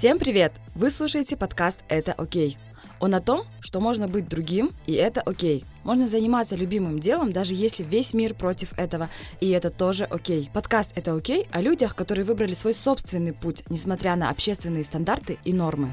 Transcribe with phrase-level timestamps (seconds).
[0.00, 0.54] Всем привет!
[0.74, 2.56] Вы слушаете подкаст «Это окей».
[3.00, 5.66] Он о том, что можно быть другим, и это окей.
[5.84, 9.10] Можно заниматься любимым делом, даже если весь мир против этого,
[9.42, 10.48] и это тоже окей.
[10.54, 15.52] Подкаст «Это окей» о людях, которые выбрали свой собственный путь, несмотря на общественные стандарты и
[15.52, 15.92] нормы.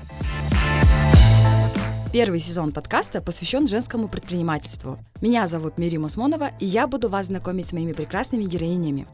[2.14, 5.00] Первый сезон подкаста посвящен женскому предпринимательству.
[5.20, 9.06] Меня зовут Мири Мосмонова, и я буду вас знакомить с моими прекрасными героинями.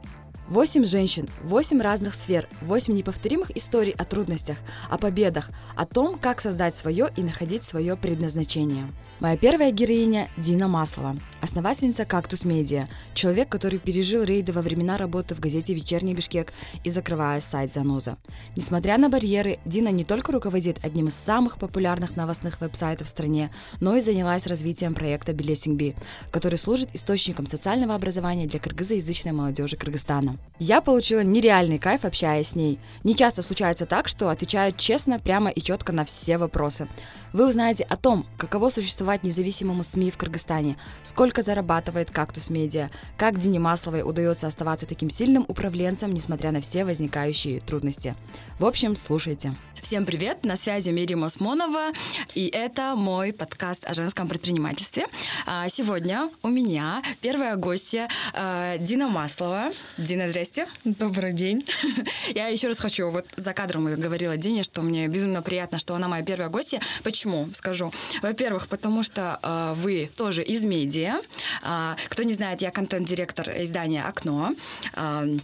[0.54, 6.41] Восемь женщин, восемь разных сфер, восемь неповторимых историй о трудностях, о победах, о том, как
[6.41, 8.86] создать свое и находить свое предназначение.
[9.20, 15.34] Моя первая героиня– Дина Маслова, основательница «Кактус Медиа», человек, который пережил рейды во времена работы
[15.34, 18.18] в газете «Вечерний Бишкек» и закрывая сайт «Заноза».
[18.55, 23.49] Несмотря на барьеры, Дина не только руководит одним из самых популярных новостных веб-сайтов в стране,
[23.80, 25.96] но и занялась развитием проекта «Белесингби»,
[26.30, 30.38] который служит источником социального образования для кыргызоязычной молодежи Кыргызстана.
[30.60, 32.80] Я получила нереальный кайф, общаясь с ней.
[33.04, 36.88] Не часто случается так, что отвечают честно, прямо и четко на все вопросы.
[37.34, 43.40] Вы узнаете о том, каково существовать независимому СМИ в Кыргызстане, сколько зарабатывает «Кактус Медиа», как
[43.40, 48.16] Дине Масловой удается оставаться таким сильным управленцем, несмотря на все возникающие трудности.
[48.60, 49.55] В общем, слушайте.
[49.82, 51.91] Всем привет, на связи Мири Мосмонова,
[52.35, 55.07] и это мой подкаст о женском предпринимательстве.
[55.46, 59.72] А, сегодня у меня первая гостья а, Дина Маслова.
[59.98, 60.68] Дина, здрасте.
[60.84, 61.66] Добрый день.
[62.35, 66.07] Я еще раз хочу, вот за кадром говорила Дине, что мне безумно приятно, что она
[66.07, 66.81] моя первая гостья.
[67.03, 67.50] Почему?
[67.53, 67.91] Скажу.
[68.22, 71.19] Во-первых, потому что э, вы тоже из медиа.
[71.63, 74.56] Э, кто не знает, я контент-директор издания «Окно».
[74.96, 75.38] Э,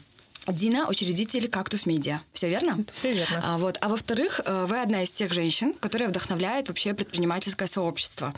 [0.47, 2.21] Дина– учредитель «Кактус Медиа».
[2.33, 2.83] Все верно?
[2.93, 3.39] Все верно.
[3.43, 3.77] А, вот.
[3.81, 8.33] а во-вторых, э, вы одна из тех женщин, которая вдохновляет вообще предпринимательское сообщество.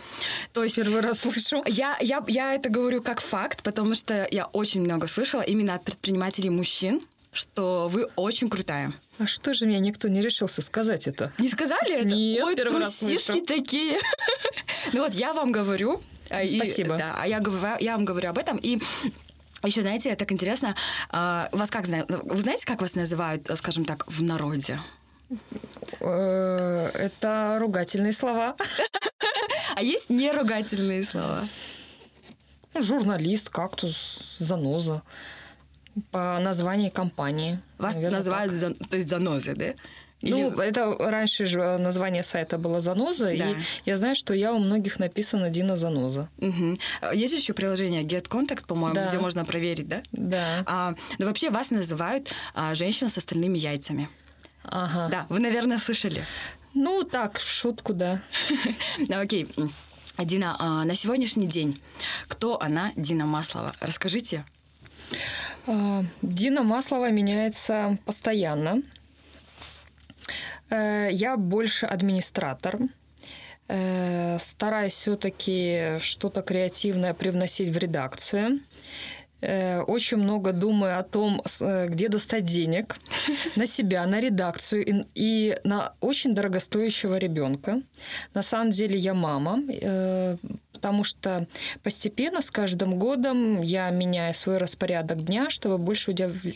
[0.52, 1.63] То есть первый раз слышу.
[1.67, 5.83] Я, я, я это говорю как факт, потому что я очень много слышала именно от
[5.85, 8.91] предпринимателей мужчин, что вы очень крутая.
[9.19, 11.31] А что же меня никто не решился сказать это?
[11.38, 12.07] Не сказали это?
[12.07, 13.45] Нет, Ой, первый раз трусишки слышу.
[13.45, 14.00] такие.
[14.94, 16.01] Ну вот я вам говорю.
[16.29, 16.97] а, и- Спасибо.
[16.97, 17.41] Да, а я,
[17.79, 18.57] я вам говорю об этом.
[18.57, 18.79] И
[19.67, 20.75] еще, знаете, так интересно,
[21.09, 22.09] а, вас как знают?
[22.09, 24.79] Вы знаете, как вас называют, скажем так, в народе?
[25.99, 28.55] Э, Это ругательные слова.
[29.75, 31.47] А есть неругательные слова?
[32.77, 35.01] Журналист, кактус, заноза.
[36.11, 37.59] По названию компании.
[37.78, 39.73] Вас Наверное, называют, за- то есть, занозы, да?
[40.22, 40.30] Так.
[40.30, 43.50] Ну, Или- это раньше же название сайта было «Заноза», Да.
[43.50, 43.56] и
[43.86, 46.30] я знаю, что я у многих написана «Дина Заноза».
[47.02, 49.08] А Есть еще приложение Get Contact, по-моему, Да.
[49.08, 50.02] где можно проверить, да?
[50.12, 50.64] Да.
[50.66, 54.09] А, но вообще вас называют а, женщина с остальными яйцами.
[54.64, 55.08] Ага.
[55.09, 56.24] Да, вы, наверное, слышали.
[56.74, 58.22] Ну, так, в шутку, да.
[59.08, 59.48] Ну, окей.
[60.18, 61.82] Дина, а, на сегодняшний день
[62.28, 63.76] кто она, Дина Маслова?
[63.80, 64.46] Расскажите.
[65.68, 68.82] А, Дина Маслова меняется постоянно.
[70.69, 72.80] Э, Я больше администратор.
[73.68, 78.59] Э, Стараюсь все-таки что-то креативное привносить в редакцию.
[79.41, 81.41] Э, Очень много думаю о том,
[81.88, 82.96] где достать денег
[83.56, 87.81] на себя, на редакцию и, на очень дорогостоящего ребенка.
[88.34, 89.62] На самом деле я мама,
[90.74, 91.47] потому что
[91.84, 96.12] постепенно с каждым годом я меняю свой распорядок дня, чтобы больше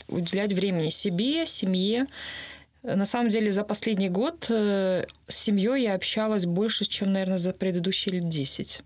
[0.08, 2.08] уделять времени себе, семье.
[2.85, 7.51] На самом деле за последний год э, с семьей я общалась больше, чем, наверное, за
[7.51, 8.84] предыдущие лет 10.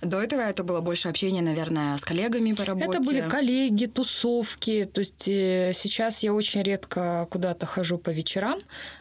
[0.00, 2.86] До этого это было больше общения, наверное, с коллегами по работе.
[2.86, 4.84] Это были коллеги, тусовки.
[4.84, 8.58] То есть э, сейчас я очень редко куда-то хожу по вечерам.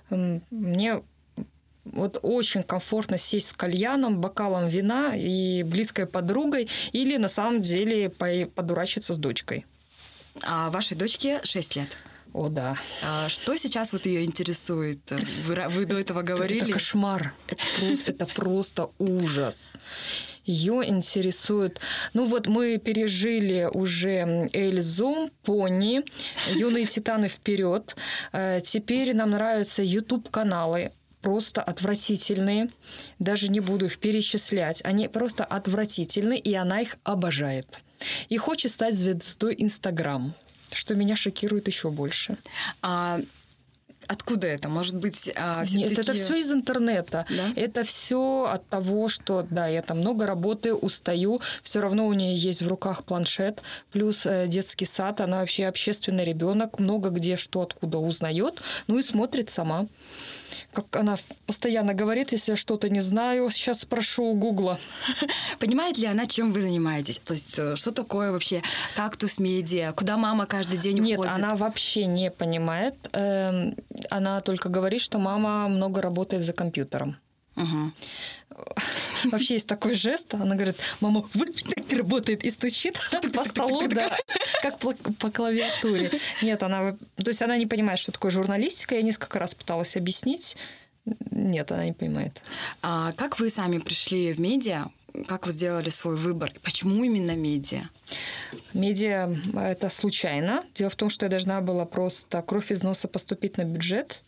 [0.09, 1.01] Мне
[1.85, 8.09] вот очень комфортно сесть с кальяном, бокалом вина и близкой подругой или на самом деле
[8.09, 9.65] по- подурачиться с дочкой.
[10.43, 11.87] А вашей дочке 6 лет.
[12.33, 12.75] О, да.
[13.03, 14.99] А что сейчас вот ее интересует?
[15.45, 16.63] Вы, вы до этого говорили?
[16.63, 17.33] Это кошмар.
[17.47, 19.71] Это просто, это просто ужас.
[20.45, 21.79] Ее интересует...
[22.13, 26.03] Ну вот мы пережили уже Эльзу, Пони,
[26.55, 27.95] Юные Титаны вперед.
[28.31, 32.69] Э, Теперь нам нравятся YouTube-каналы просто отвратительные.
[33.19, 34.81] Даже не буду их перечислять.
[34.83, 37.81] Они просто отвратительны, и она их обожает.
[38.29, 40.33] И хочет стать звездой Инстаграм,
[40.73, 42.37] что меня шокирует еще больше.
[42.81, 43.19] А
[44.07, 44.69] откуда это?
[44.69, 47.25] Может быть, а, Нет, это все из интернета.
[47.29, 47.53] Да?
[47.55, 51.41] Это все от того, что да, я там много работаю, устаю.
[51.63, 55.21] Все равно у нее есть в руках планшет, плюс э, детский сад.
[55.21, 59.87] Она вообще общественный ребенок, много где что откуда узнает, ну и смотрит сама.
[60.73, 64.79] Как она постоянно говорит, если я что-то не знаю, сейчас спрошу у Гугла.
[65.59, 67.19] Понимает ли она, чем вы занимаетесь?
[67.23, 68.61] То есть, э, что такое вообще
[68.95, 69.91] кактус медиа?
[69.93, 71.35] Куда мама каждый день Нет, уходит?
[71.35, 72.95] она вообще не понимает.
[73.13, 73.75] Эм,
[74.09, 77.17] Она только говорит, что мама много работает за компьютером.
[79.25, 80.33] Вообще есть такой жест.
[80.33, 82.99] Она говорит, мама вот так работает и стучит
[83.33, 84.15] по столу, да,
[84.61, 86.11] как по, клавиатуре.
[86.41, 88.95] Нет, она, то есть она не понимает, что такое журналистика.
[88.95, 90.57] Я несколько раз пыталась объяснить.
[91.31, 92.41] Нет, она не понимает.
[92.81, 94.87] А как вы сами пришли в медиа?
[95.27, 96.53] Как вы сделали свой выбор?
[96.63, 97.89] Почему именно медиа?
[98.73, 100.63] Медиа– это случайно.
[100.75, 104.23] Дело в том, что я должна была просто кровь из носа поступить на бюджет.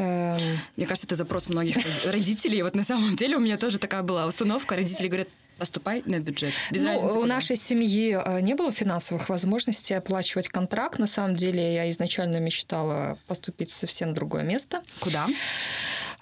[0.00, 2.62] Эм, Мне кажется, это запрос многих роди- родителей.
[2.62, 4.74] Вот на самом деле у меня тоже такая была установка.
[4.76, 6.54] Родители говорят, поступай на бюджет.
[6.70, 7.26] Без Ну, разницы, у куда.
[7.34, 10.98] нашей семьи э, не было финансовых возможностей оплачивать контракт.
[10.98, 14.80] На самом деле я изначально мечтала поступить в совсем другое место.
[15.00, 15.28] Куда?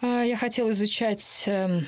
[0.03, 1.87] А, Я хотела изучать эм,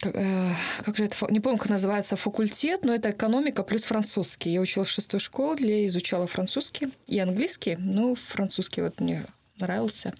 [0.00, 0.54] как э,
[0.84, 4.50] как же это, не помню, как называется факультет, но это экономика плюс французский.
[4.50, 7.76] Я училась в шестой школе, изучала французский и английский.
[7.78, 9.24] Ну, французский вот мне
[9.58, 10.12] нравился.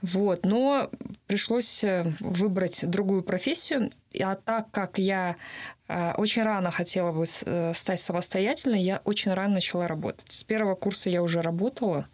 [0.00, 0.90] Вот, но
[1.26, 3.90] пришлось э, выбрать другую профессию.
[4.22, 5.36] А так как я
[5.88, 10.30] э, очень рано хотела бы э, стать самостоятельной, я очень рано начала работать.
[10.30, 12.06] С первого курса я уже работала.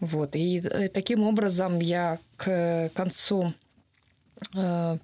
[0.00, 0.60] Вот, и
[0.92, 3.54] таким образом я к концу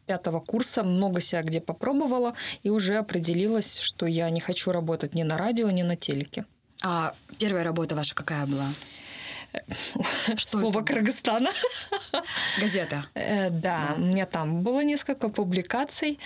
[0.07, 5.23] пятого курса много себя где попробовала и уже определилась, что я не хочу работать ни
[5.23, 6.45] на радио, ни на телеке.
[6.83, 8.67] А первая работа ваша какая была?
[10.37, 10.83] Что Слово?
[10.83, 11.51] Кыргызстана.
[12.61, 13.07] Газета.
[13.15, 16.19] Э, Да, у меня там было несколько публикаций.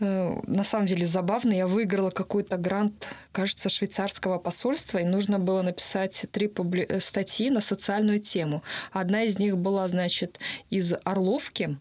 [0.00, 5.62] Э, На самом деле забавно, я выиграла какой-то грант, кажется, швейцарского посольства, и нужно было
[5.62, 8.62] написать три публи- э, статьи на социальную тему.
[8.92, 10.38] Одна из них была, значит,
[10.70, 11.78] из Орловки.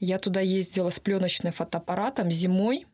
[0.00, 2.86] Я туда ездила с пленочным фотоаппаратом зимой.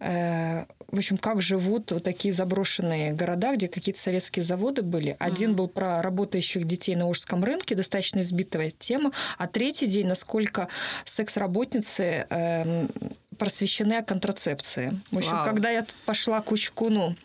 [0.00, 5.16] Э, В общем, как живут вот такие заброшенные города, где какие-то советские заводы были.
[5.18, 9.12] Один был про работающих детей на Ужском рынке, достаточно избитая тема.
[9.38, 10.68] А третий день, насколько
[11.04, 12.90] секс-работницы эм,
[13.38, 15.00] просвещены о контрацепции.
[15.10, 15.44] В общем, Вау.
[15.44, 17.16] когда я пошла к Учкуну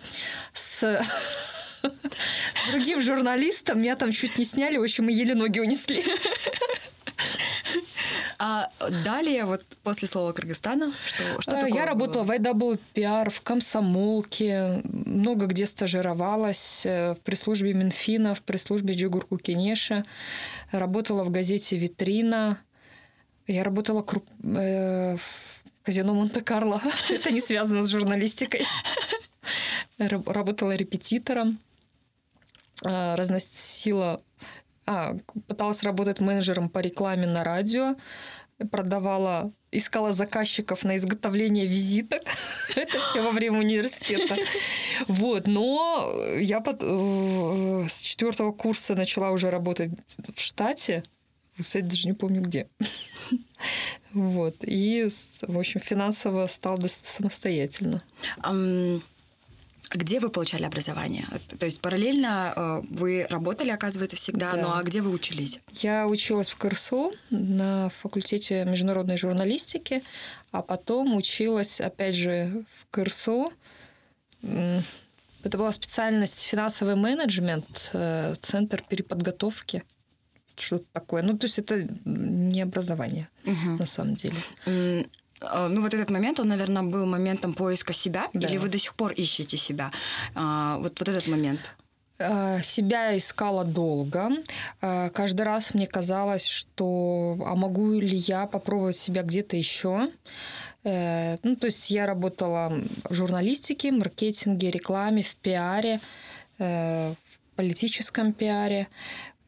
[0.53, 1.01] с
[2.71, 6.03] другим журналистом, меня там чуть не сняли, в общем, мы еле ноги унесли.
[8.39, 8.69] А
[9.03, 12.37] далее, вот после слова Кыргызстана, что, что А, такое Я работала было?
[12.37, 20.05] в IWPR, в комсомолке, много где стажировалась, э, в пресс-службе Минфина, в пресс-службе Джугурку Кенеша,
[20.71, 22.59] работала в газете «Витрина»,
[23.47, 24.27] я работала круп-
[24.59, 26.81] э, в казино Монте-Карло.
[27.09, 28.65] Это не связано с журналистикой.
[29.97, 31.57] Раб- Работала репетитором,
[32.85, 34.21] а, разносила...
[34.87, 35.17] А,
[35.47, 37.95] пыталась работать менеджером по рекламе на радио,
[38.71, 42.21] продавала, искала заказчиков на изготовление визиток.
[42.75, 44.37] Это все во время университета.
[45.07, 49.91] Вот, но я под- э, с четвертого курса начала уже работать
[50.33, 51.03] в штате.
[51.59, 52.67] Кстати, даже не помню где.
[54.13, 54.55] Вот.
[54.61, 55.09] И,
[55.41, 58.01] в общем, финансово стал самостоятельно.
[58.37, 59.01] Ам,
[59.91, 61.25] Где вы получали образование?
[61.59, 64.57] То есть параллельно э, вы работали, оказывается, всегда, Да.
[64.61, 65.59] ну а где вы учились?
[65.81, 70.03] Я училась в КРСУ на факультете международной журналистики,
[70.51, 73.51] а потом училась, опять же, в КРСУ.
[74.43, 79.83] Это была специальность финансовый менеджмент, э, центр переподготовки.
[80.57, 81.21] Что-то такое.
[81.21, 83.77] Ну, то есть это не образование Мгм.
[83.77, 84.35] на самом деле.
[85.41, 88.47] Э, Ну, вот этот момент, он, наверное, был моментом поиска себя, Да.
[88.47, 89.91] или вы до сих пор ищете себя?
[90.35, 91.75] А, Вот, вот этот момент.
[92.19, 94.29] Э, Себя искала долго.
[94.81, 100.07] Каждый раз мне казалось, что а могу ли я попробовать себя где-то еще.
[100.83, 102.71] Э, Ну, то есть я работала
[103.09, 105.99] в журналистике, маркетинге, рекламе, в пиаре,
[106.59, 108.87] э, в политическом пиаре.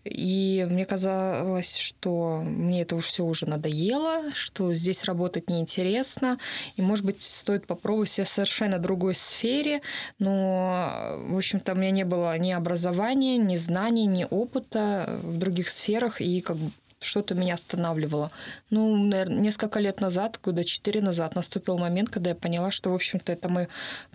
[0.10, 6.40] И мне казалось, что мне это все уже надоело, что здесь работать неинтересно,
[6.76, 9.82] и, может быть, стоит попробовать себя в совершенно другой сфере,
[10.18, 15.70] но, в общем-то, у меня не было ни образования, ни знаний, ни опыта в других
[15.70, 18.32] сферах, и как бы что-то меня останавливало.
[18.70, 22.96] Ну, наверное, несколько лет назад, года четыре назад, наступил момент, когда я поняла, что, в
[22.96, 23.68] общем-то, это мое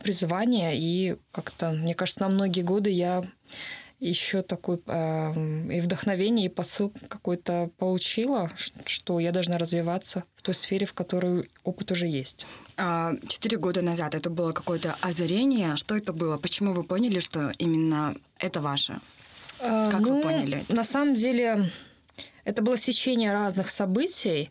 [0.02, 3.24] призвание, и как-то, мне кажется, на многие годы я
[4.00, 8.50] еще такой э, и вдохновение, и посыл какой-то получила,
[8.86, 12.46] что я должна развиваться в той сфере, в которой опыт уже есть.
[12.76, 15.76] А, Четыре года назад это было какое-то озарение.
[15.76, 16.36] Что это было?
[16.36, 19.00] Почему вы поняли, что именно это ваше?
[19.58, 20.74] Как вы поняли это?
[20.74, 21.70] На самом деле,
[22.44, 24.50] Это было сечение разных событий.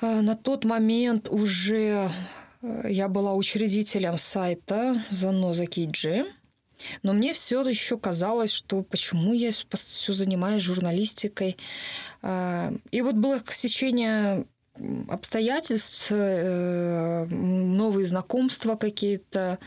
[0.00, 2.10] Э, на тот момент уже
[2.62, 6.24] э, я была учредителем сайта Заноза Киджи.
[7.02, 11.56] Но мне все еще казалось, что почему я все занимаюсь журналистикой.
[12.22, 14.46] Э, и вот было сечение
[15.08, 19.60] обстоятельств, новые знакомства какие-то,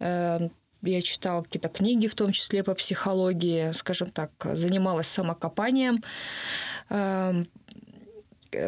[0.00, 6.02] я читала какие-то книги, в том числе по психологии, скажем так, занималась самокопанием.
[6.88, 7.48] Эм,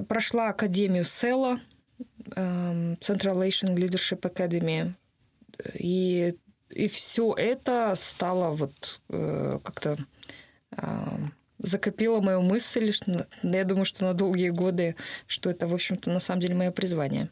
[0.08, 1.60] прошла академию СЭЛа,
[2.34, 4.94] эм, Central Asian Leadership Academy.
[5.74, 6.36] И,
[6.70, 9.98] и все это стало вот э, как-то
[10.76, 12.92] эм, закрепило мою мысль,
[13.42, 14.96] я думаю, что на долгие годы,
[15.26, 17.30] что это, в общем-то, на самом деле мое призвание.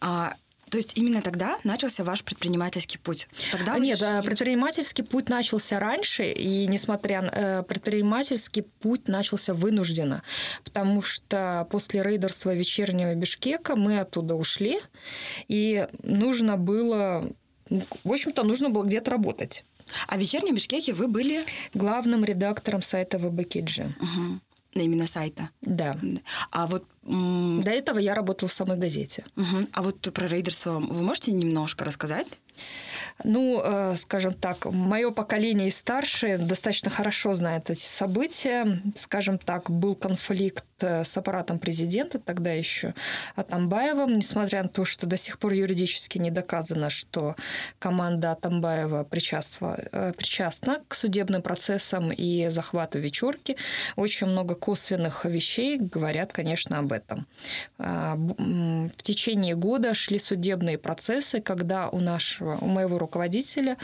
[0.00, 0.34] А
[0.70, 3.28] то есть именно тогда начался ваш предпринимательский путь?
[3.50, 4.24] Тогда Нет, решили...
[4.24, 10.22] предпринимательский путь начался раньше, и несмотря на э, предпринимательский путь начался вынужденно,
[10.64, 14.78] потому что после рейдерства вечернего Бишкека мы оттуда ушли,
[15.48, 17.34] и нужно было, ну,
[17.70, 19.64] в общем-то, нужно было где-то работать.
[20.06, 21.44] А в вечернем Бишкеке вы были?
[21.74, 23.94] Главным редактором сайта ВБКиджи.
[24.00, 24.40] Угу.
[24.74, 25.50] Именно сайта?
[25.60, 25.96] Да.
[26.50, 26.84] А вот...
[27.02, 29.24] До этого я работала в самой газете.
[29.36, 29.68] Угу.
[29.72, 32.26] А вот про рейдерство вы можете немножко рассказать?
[33.24, 38.80] Ну, э, скажем так, мое поколение и старшее достаточно хорошо знает эти события.
[38.96, 42.94] Скажем так, был конфликт э, с аппаратом президента, тогда еще
[43.36, 47.36] Атамбаевым, несмотря на то, что до сих пор юридически не доказано, что
[47.78, 53.56] команда Атамбаева причастна, э, причастна к судебным процессам и захвату вечерки.
[53.96, 57.26] Очень много косвенных вещей говорят, конечно, об этом.
[57.78, 63.76] А, в течение года шли судебные процессы, когда у нашего, у моего руководителя,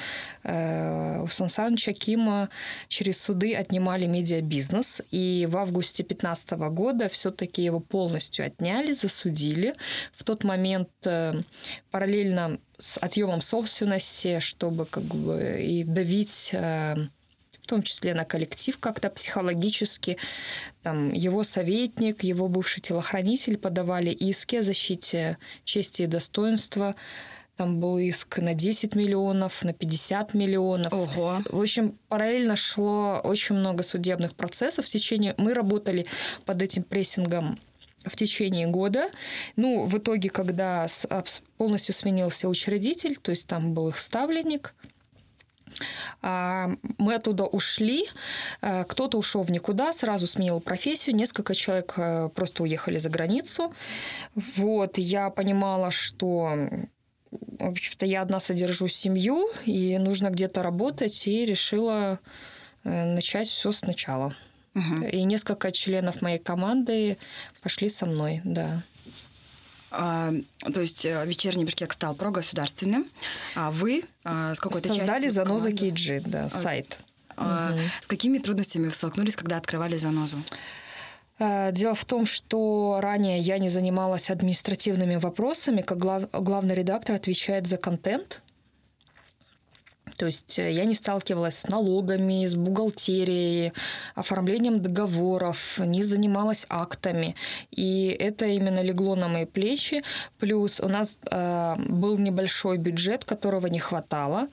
[0.44, 2.48] э, у Сан Саныча Кима
[2.88, 5.02] через суды отнимали медиабизнес.
[5.10, 9.74] И в августе 2015 года все-таки его полностью отняли, засудили.
[10.12, 11.42] В тот момент э,
[11.90, 16.96] параллельно с отъемом собственности, чтобы как бы и давить э,
[17.66, 20.18] в том числе на коллектив как-то психологически.
[20.84, 26.94] Там его советник, его бывший телохранитель подавали иски о защите чести и достоинства
[27.56, 30.92] там был иск на 10 миллионов, на 50 миллионов.
[30.92, 31.38] Ого.
[31.50, 34.84] В общем, параллельно шло очень много судебных процессов.
[34.84, 35.34] В течение...
[35.38, 36.06] Мы работали
[36.44, 37.58] под этим прессингом
[38.04, 39.10] в течение года.
[39.56, 40.86] Ну, в итоге, когда
[41.56, 44.74] полностью сменился учредитель, то есть там был их ставленник,
[46.22, 48.06] а, мы оттуда ушли,
[48.60, 53.72] а, кто-то ушел в никуда, сразу сменил профессию, несколько человек э, просто уехали за границу.
[54.34, 56.68] Вот, я понимала, что
[57.30, 62.20] в общем-то, я одна содержу семью, и нужно где-то работать, и решила
[62.84, 64.34] э, начать все сначала.
[64.74, 65.06] Угу.
[65.06, 67.16] И несколько членов моей команды
[67.62, 68.82] пошли со мной, да.
[69.90, 70.32] А,
[70.72, 73.06] то есть э, вечерний Бишкек стал прогосударственным,
[73.54, 76.98] а вы а, с какой-то Создали Заноза Киджи, да, сайт.
[77.36, 77.80] А, угу.
[78.02, 80.42] С какими трудностями вы столкнулись, когда открывали Занозу?
[81.38, 87.16] Э, дело в том, что ранее я не занималась административными вопросами, как глав, главный редактор
[87.16, 88.42] отвечает за контент.
[90.16, 93.72] То есть э, я не сталкивалась с налогами, с бухгалтерией,
[94.14, 97.34] оформлением договоров, не занималась актами.
[97.70, 100.02] И это именно легло на мои плечи.
[100.38, 104.48] Плюс у нас э, был небольшой бюджет, которого не хватало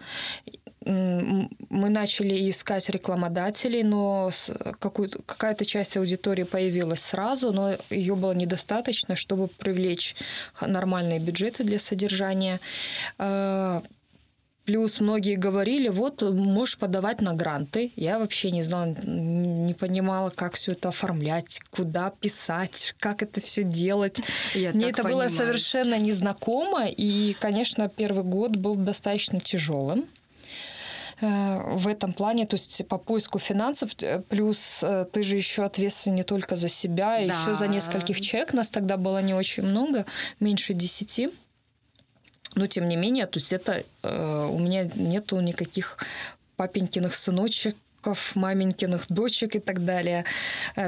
[0.85, 4.31] мы начали искать рекламодателей, но
[4.79, 10.15] какая-то часть аудитории появилась сразу, но ее было недостаточно, чтобы привлечь
[10.61, 12.59] нормальные бюджеты для содержания.
[13.17, 13.81] Э,
[14.65, 17.93] плюс многие говорили, вот, можешь подавать на гранты.
[17.95, 23.63] Я вообще не знала, не понимала, как все это оформлять, куда писать, как это все
[23.63, 24.19] делать.
[24.53, 30.07] Я Мне это понимаю, было совершенно незнакомо, и, конечно, первый год был достаточно тяжелым.
[31.21, 35.63] Э, в этом плане, то есть по поиску финансов, э, плюс э, ты же еще
[35.63, 37.19] ответственен не только за себя, да.
[37.19, 38.53] еще за нескольких человек.
[38.53, 40.05] Нас тогда было не очень много,
[40.39, 41.29] меньше десяти.
[42.55, 45.97] Но тем не менее, то есть это у меня нету никаких
[46.55, 47.75] папенькиных сыночек,
[48.35, 50.23] маменькиных дочек и так далее.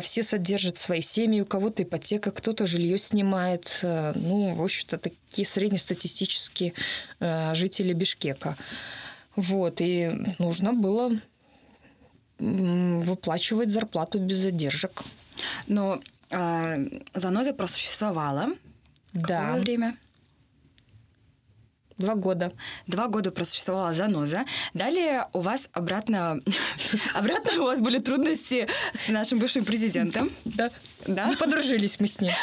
[0.02, 3.80] Все содержат свои семьи, у кого-то ипотека, кто-то жилье снимает.
[3.82, 6.74] Ну, в общем-то, такие среднестатистические
[7.20, 8.58] жители Бишкека.
[9.36, 11.12] Вот, и нужно было
[12.40, 15.04] выплачивать зарплату без задержек.
[15.68, 16.00] Но
[16.30, 18.50] э, заноза просуществовала.
[19.14, 19.48] Да.
[19.48, 19.98] Какое время?
[21.98, 22.52] Два года.
[22.88, 24.44] Два года просуществовала заноза.
[24.74, 26.42] Далее у вас обратно...
[27.14, 30.30] Обратно у вас были трудности с нашим бывшим президентом.
[30.44, 30.72] Да.
[31.08, 31.28] Да?
[31.28, 32.32] Ну, подружились мы с ним.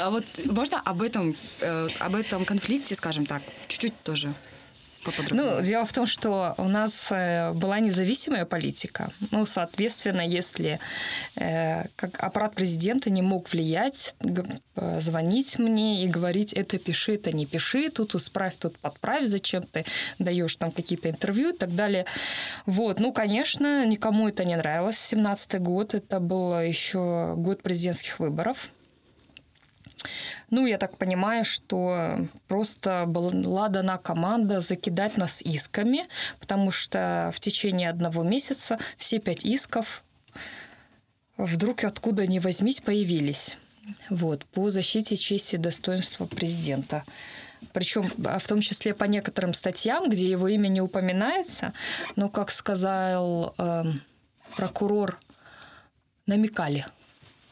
[0.00, 4.34] А вот можно об этом, э, об этом конфликте, скажем так, чуть-чуть тоже
[5.30, 9.10] Ну, дело в том, что у нас э, была независимая политика.
[9.30, 10.78] Ну, соответственно, если
[11.36, 14.14] э, как аппарат президента не мог влиять,
[14.76, 19.62] э, звонить мне и говорить, это пиши, это не пиши, тут исправь, тут подправь, зачем
[19.62, 19.84] ты
[20.18, 22.06] даешь там какие-то интервью и так далее.
[22.66, 24.98] Вот, ну, конечно, никому это не нравилось.
[24.98, 28.70] 17 год, это был еще год президентских выборов.
[30.50, 36.06] Ну, я так понимаю, что просто была дана команда закидать нас исками,
[36.38, 40.04] потому что в течение одного месяца все пять исков
[41.36, 43.58] вдруг откуда ни возьмись появились.
[44.10, 47.04] Вот, по защите чести и достоинства президента.
[47.72, 51.72] Причем а, в том числе по некоторым статьям, где его имя не упоминается,
[52.16, 53.84] но, как сказал э,
[54.56, 55.18] прокурор,
[56.26, 56.84] намекали.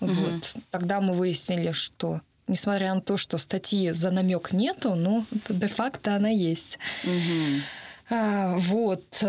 [0.01, 0.13] Угу.
[0.13, 0.57] Вот.
[0.71, 6.29] Тогда мы выяснили, что несмотря на то, что статьи за намек нету, но де-факто она
[6.29, 6.79] есть.
[7.05, 7.63] Угу.
[8.11, 9.25] А, вот.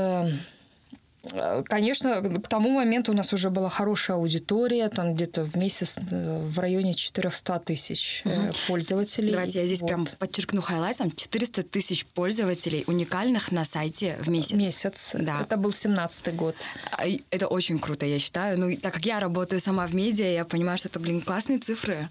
[1.32, 5.98] Э, конечно, к тому моменту у нас уже была хорошая аудитория, там где-то в месяц
[5.98, 8.34] э, в районе 400 тысяч угу.
[8.68, 9.32] пользователей.
[9.32, 9.88] Давайте я здесь вот.
[9.88, 11.12] прям подчеркну хайлайтом.
[11.12, 14.52] 400 тысяч пользователей уникальных на сайте в месяц.
[14.52, 15.12] Месяц.
[15.14, 15.42] Да.
[15.42, 16.56] Это был 17 год.
[16.92, 18.60] А, это очень круто, я считаю.
[18.60, 22.10] Ну, так как я работаю сама в медиа, я понимаю, что это, блин, классные цифры.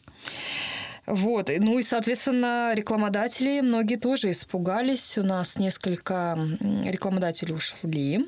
[1.06, 1.50] Вот.
[1.58, 5.18] Ну и, соответственно, рекламодатели многие тоже испугались.
[5.18, 6.38] У нас несколько
[6.84, 8.26] рекламодателей ушли.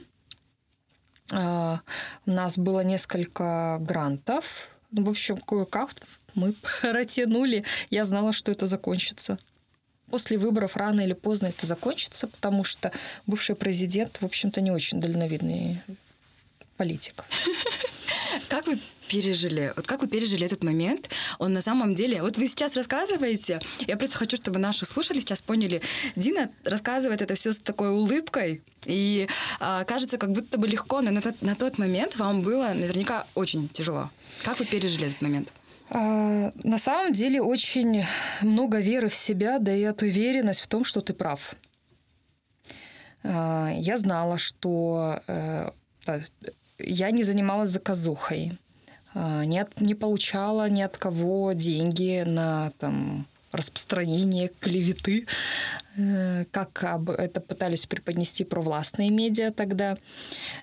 [1.32, 1.80] А,
[2.26, 4.68] у нас было несколько грантов.
[4.92, 5.90] Ну, в общем, кое-как
[6.34, 7.64] мы протянули.
[7.90, 9.38] Я знала, что это закончится.
[10.10, 12.92] После выборов рано или поздно это закончится, потому что
[13.26, 15.82] бывший президент, в общем-то, не очень дальновидный
[16.76, 17.24] политик.
[18.48, 19.72] Как вы пережили?
[19.76, 21.10] Вот как вы пережили этот момент?
[21.38, 22.22] Он на самом деле...
[22.22, 25.80] Вот вы сейчас рассказываете, я просто хочу, чтобы наши слушали сейчас поняли.
[26.16, 29.28] Дина рассказывает это все с такой улыбкой, и
[29.60, 33.26] а, кажется, как будто бы легко, но на тот, на тот момент вам было наверняка
[33.34, 34.10] очень тяжело.
[34.44, 35.52] Как вы пережили этот момент?
[35.88, 38.04] А, на самом деле очень
[38.40, 41.54] много веры в себя дает уверенность в том, что ты прав.
[43.22, 45.70] А, я знала, что э,
[46.78, 48.52] я не занималась заказухой,
[49.16, 53.26] не, от, не получала ни от кого деньги на там,
[53.56, 55.26] распространение клеветы,
[55.96, 59.96] э, как это пытались преподнести провластные медиа тогда.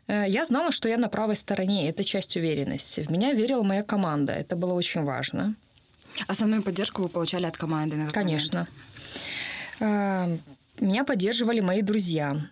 [0.07, 3.01] Э, я знала, что я на правой стороне, это часть уверенности.
[3.01, 5.55] В меня верила моя команда, это было очень важно.
[6.27, 7.97] Основную поддержку вы получали от команды?
[7.97, 8.67] На Конечно.
[9.79, 10.41] Момент.
[10.79, 12.49] Э, меня поддерживали мои друзья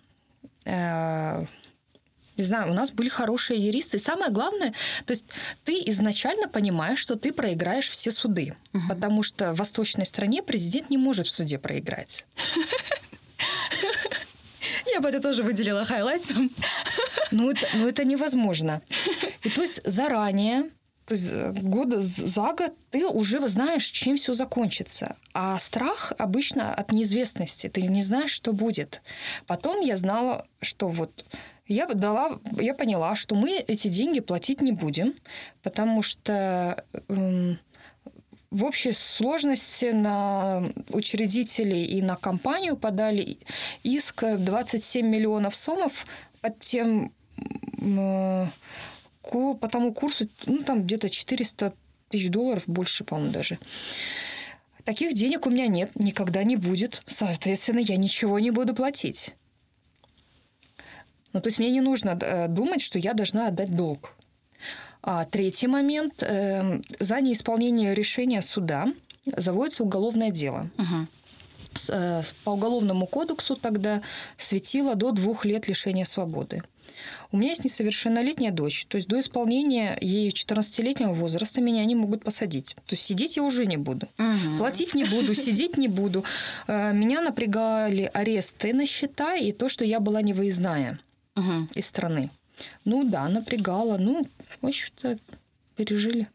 [2.36, 3.98] не знаю, у нас были хорошие юристы.
[3.98, 5.24] самое главное, то есть
[5.64, 8.82] ты изначально понимаешь, что ты проиграешь все суды, угу.
[8.88, 12.26] потому что в восточной стране президент не может в суде проиграть.
[14.92, 16.50] Я бы это тоже выделила хайлайтом.
[17.30, 18.82] Ну это, ну, это невозможно.
[19.42, 20.70] И то есть заранее
[21.06, 25.16] то есть э, года за год ты уже знаешь, чем все закончится.
[25.34, 27.68] А страх обычно от неизвестности.
[27.68, 29.02] Ты не знаешь, что будет.
[29.46, 31.24] Потом я знала, что вот
[31.72, 35.14] я дала, я поняла, что мы эти деньги платить не будем,
[35.62, 37.54] потому что э,
[38.50, 43.38] в общей сложности на учредителей и на компанию подали
[43.82, 46.06] иск 27 миллионов сомов
[46.40, 47.12] под тем
[47.80, 48.46] э,
[49.30, 51.72] по тому курсу, ну, там где-то 400
[52.10, 53.58] тысяч долларов, больше, по-моему, даже.
[54.84, 57.02] Таких денег у меня нет, никогда не будет.
[57.06, 59.34] Соответственно, я ничего не буду платить.
[61.32, 64.14] Ну, то есть мне не нужно э, думать, что я должна отдать долг.
[65.02, 66.22] А третий момент.
[66.22, 68.86] Э, за неисполнение решения суда
[69.24, 70.68] заводится уголовное дело.
[70.78, 71.06] Угу.
[72.44, 74.02] По уголовному кодексу тогда
[74.36, 76.62] светило до двух лет лишения свободы.
[77.32, 82.22] У меня есть несовершеннолетняя дочь, то есть до исполнения ею 14-летнего возраста меня не могут
[82.22, 82.74] посадить.
[82.86, 84.06] То есть сидеть я уже не буду.
[84.18, 84.58] Угу.
[84.58, 86.24] Платить не буду, сидеть не буду.
[86.68, 91.00] Меня напрягали аресты на счета и то, что я была невыездная
[91.36, 91.68] угу.
[91.74, 92.30] из страны.
[92.84, 93.98] Ну да, напрягала.
[93.98, 94.26] Ну,
[94.60, 95.18] в общем-то,
[95.76, 96.28] пережили.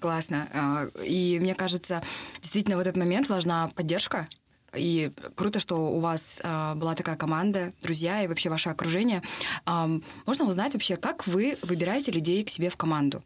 [0.00, 0.48] Классно.
[0.52, 2.02] А, и мне кажется,
[2.40, 4.28] действительно в этот момент важна поддержка.
[4.74, 9.22] И круто, что у вас э, была такая команда, друзья и вообще ваше окружение.
[9.64, 13.22] Э, можно узнать вообще, как вы выбираете людей к себе в команду?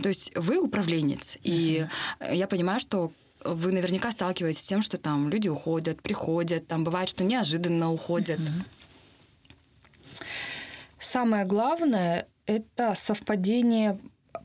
[0.00, 1.86] То есть вы управленец, и
[2.32, 3.12] я понимаю, что
[3.44, 8.40] вы наверняка сталкиваетесь с тем, что там люди уходят, приходят, там бывает, что неожиданно уходят.
[10.98, 13.98] Самое главное– это совпадение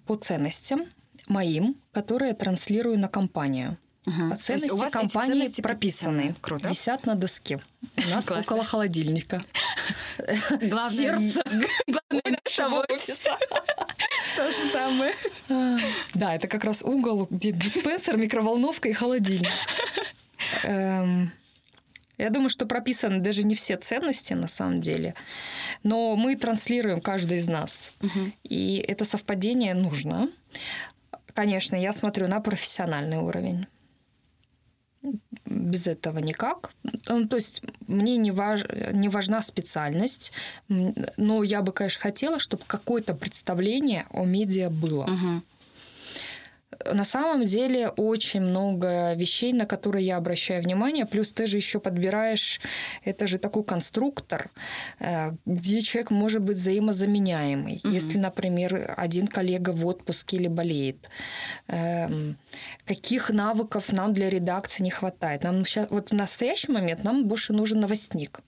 [0.05, 0.85] по ценностям
[1.27, 3.77] моим, которые я транслирую на компанию.
[4.05, 4.33] Угу.
[4.33, 6.35] А ценности у вас компании ценности прописаны.
[6.41, 6.69] Круто.
[6.69, 7.61] висят на доске.
[7.97, 8.39] У нас Классно.
[8.39, 9.43] около холодильника.
[10.49, 11.43] Главное, Сердце.
[11.87, 13.37] Главное, нашего офиса.
[14.35, 15.13] То же самое.
[16.15, 19.49] Да, это как раз угол, где диспенсер, микроволновка и холодильник.
[20.63, 21.31] Эм,
[22.21, 25.15] я думаю, что прописаны даже не все ценности на самом деле,
[25.83, 27.93] но мы транслируем каждый из нас.
[28.01, 28.31] Угу.
[28.43, 30.29] И это совпадение нужно.
[31.33, 33.65] Конечно, я смотрю на профессиональный уровень
[35.45, 36.71] без этого никак.
[37.07, 40.31] Ну, то есть мне не, важ, не важна специальность,
[40.67, 45.05] но я бы, конечно, хотела, чтобы какое-то представление о медиа было.
[45.05, 45.41] Угу
[46.93, 51.05] на самом деле очень много вещей, на которые я обращаю внимание.
[51.05, 52.61] Плюс ты же еще подбираешь,
[53.03, 54.49] это же такой конструктор,
[54.99, 57.81] э, где человек может быть взаимозаменяемый.
[57.83, 57.93] Угу.
[57.93, 61.09] Если, например, один коллега в отпуске или болеет,
[61.67, 62.37] эм,
[62.85, 65.43] каких навыков нам для редакции не хватает?
[65.43, 68.41] Нам сейчас, вот в настоящий момент нам больше нужен новостник.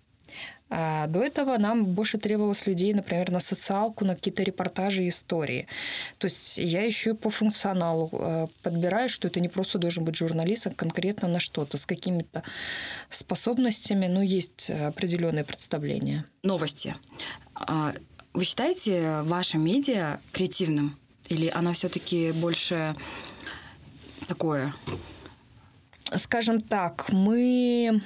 [0.69, 5.67] А до этого нам больше требовалось людей, например, на социалку, на какие-то репортажи и истории.
[6.17, 10.15] То есть я еще и по функционалу э, подбираю, что это не просто должен быть
[10.15, 12.43] журналист, а конкретно на что-то, с какими-то
[13.10, 16.26] способностями, но есть определенные представления.
[16.41, 16.95] Новости.
[17.54, 17.93] А
[18.34, 20.97] вы считаете ваше медиа креативным?
[21.30, 22.95] Или оно все-таки больше
[24.28, 24.73] такое?
[26.15, 28.02] Скажем так, мы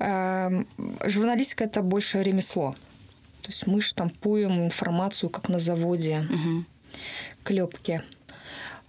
[0.00, 2.74] журналистика это больше ремесло.
[3.42, 6.64] То есть мы штампуем информацию, как на заводе, угу.
[7.42, 8.02] клепки.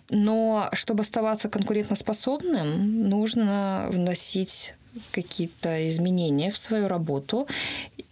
[0.10, 4.76] Но чтобы оставаться конкурентоспособным, нужно вносить
[5.12, 7.48] какие-то изменения в свою работу.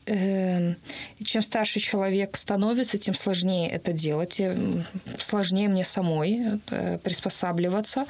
[0.09, 0.75] Эм,
[1.23, 4.83] чем старше человек становится, тем сложнее это делать, тем
[5.19, 8.07] сложнее мне самой э, приспосабливаться.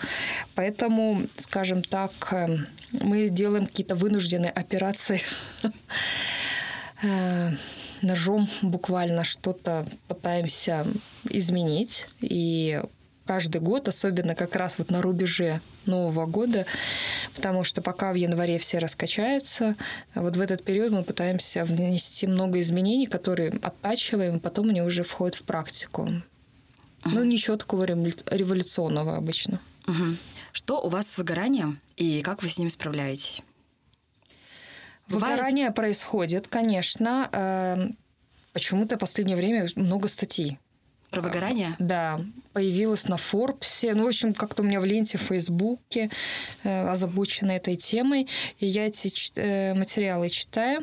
[0.55, 5.21] Поэтому, скажем так, эм, мы делаем какие-то вынужденные операции
[7.03, 7.51] э,
[8.01, 10.87] ножом буквально что-то пытаемся
[11.25, 12.07] изменить.
[12.21, 12.81] И
[13.29, 16.65] каждый год, особенно как раз вот на рубеже Нового года,
[17.35, 19.75] потому что пока в январе все раскачаются,
[20.15, 25.03] вот в этот период мы пытаемся внести много изменений, которые оттачиваем, и потом они уже
[25.03, 26.09] входят в практику.
[27.03, 27.15] Ага.
[27.15, 29.59] Ну, ничего такого революционного обычно.
[29.85, 30.15] Угу.
[30.51, 33.43] Что у вас с выгоранием и как вы с ним справляетесь?
[35.07, 35.35] Бывает?
[35.37, 37.29] Выгорание происходит, конечно.
[37.31, 37.95] Эм,
[38.53, 40.57] почему-то в последнее время много статей
[41.09, 41.75] про выгорание?
[41.79, 42.19] Да,
[42.53, 43.93] появилась на Форбсе.
[43.93, 46.09] Ну, в общем, как-то у меня в ленте в Фейсбуке
[46.63, 48.27] э, озабочена этой темой.
[48.59, 50.81] И я эти э, материалы читаю.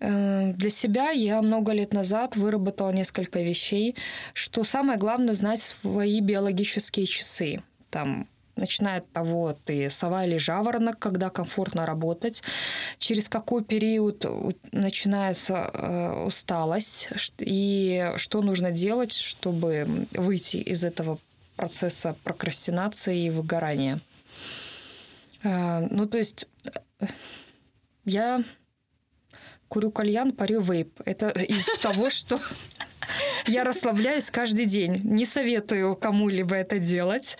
[0.00, 3.96] Э, для себя я много лет назад выработала несколько вещей,
[4.34, 7.62] что самое главное знать свои биологические часы.
[7.90, 12.42] Там начиная от того, ты сова или жаворонок, когда комфортно работать,
[12.98, 14.24] через какой период
[14.72, 21.18] начинается э, усталость, и что нужно делать, чтобы выйти из этого
[21.56, 24.00] процесса прокрастинации и выгорания.
[25.42, 26.46] Э, ну, то есть
[27.00, 27.06] э,
[28.04, 28.42] я
[29.68, 31.00] курю кальян, парю вейп.
[31.04, 32.38] Это из того, что
[33.46, 35.00] я расслабляюсь каждый день.
[35.02, 37.38] Не советую кому-либо это делать.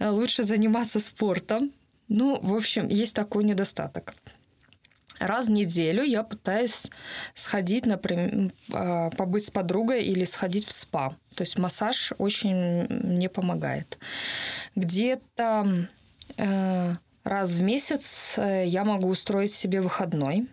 [0.00, 1.72] Лучше заниматься спортом.
[2.08, 4.14] Ну, в общем, есть такой недостаток.
[5.18, 6.90] Раз в неделю я пытаюсь
[7.34, 11.10] сходить, например, а, побыть с подругой или сходить в спа.
[11.34, 13.98] То есть массаж очень мне помогает.
[14.74, 15.88] Где-то
[16.36, 20.48] э, раз в месяц э, я могу устроить себе выходной.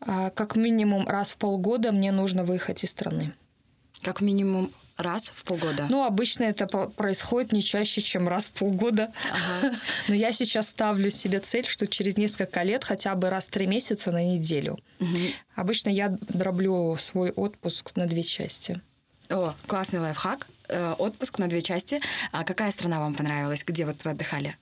[0.00, 3.34] А, как минимум раз в полгода мне нужно выехать из страны.
[4.02, 5.86] Как минимум раз в полгода?
[5.88, 9.10] Ну, обычно это происходит не чаще, чем раз в полгода.
[9.30, 9.74] Ага.
[10.08, 13.66] Но я сейчас ставлю себе цель, что через несколько лет хотя бы раз в три
[13.66, 14.78] месяца на неделю.
[15.00, 15.18] Угу.
[15.54, 18.80] Обычно я дроблю свой отпуск на две части.
[19.28, 20.48] О, классный лайфхак.
[20.68, 22.00] Э, отпуск на две части.
[22.32, 23.64] А какая страна вам понравилась?
[23.64, 24.56] Где вот вы отдыхали?